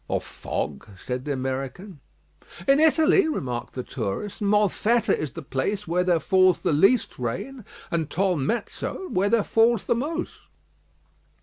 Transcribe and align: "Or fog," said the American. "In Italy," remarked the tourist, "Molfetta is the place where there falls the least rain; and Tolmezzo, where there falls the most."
"Or 0.07 0.19
fog," 0.19 0.87
said 1.05 1.25
the 1.25 1.33
American. 1.33 1.99
"In 2.67 2.79
Italy," 2.79 3.27
remarked 3.27 3.73
the 3.73 3.83
tourist, 3.83 4.41
"Molfetta 4.41 5.15
is 5.15 5.33
the 5.33 5.43
place 5.43 5.87
where 5.87 6.03
there 6.03 6.19
falls 6.19 6.63
the 6.63 6.73
least 6.73 7.19
rain; 7.19 7.63
and 7.91 8.09
Tolmezzo, 8.09 9.09
where 9.09 9.29
there 9.29 9.43
falls 9.43 9.83
the 9.83 9.93
most." 9.93 10.33